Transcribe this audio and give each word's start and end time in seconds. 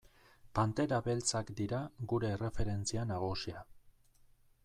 Pantera 0.59 0.97
Beltzak 1.07 1.51
dira 1.59 1.81
gure 2.13 2.33
erreferentzia 2.37 3.05
nagusia. 3.13 3.63